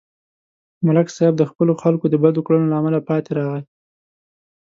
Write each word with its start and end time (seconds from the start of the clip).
ملک 0.85 1.07
صاحب 1.15 1.33
د 1.37 1.43
خپلو 1.51 1.73
خلکو 1.81 2.05
د 2.09 2.15
بدو 2.23 2.41
کړنو 2.45 2.69
له 2.71 2.75
امله 2.81 2.99
پاتې 3.09 3.31
راغی 3.37 3.61